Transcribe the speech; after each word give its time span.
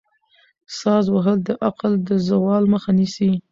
ساز 0.77 1.05
وهل 1.13 1.37
د 1.47 1.49
عقل 1.67 1.93
د 2.07 2.09
زوال 2.27 2.63
مخه 2.73 2.91
نیسي. 2.97 3.31